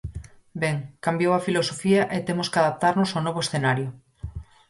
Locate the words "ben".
0.61-0.77